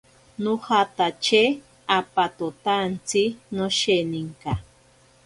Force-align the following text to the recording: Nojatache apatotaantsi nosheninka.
Nojatache 0.43 1.43
apatotaantsi 1.97 3.21
nosheninka. 3.55 4.53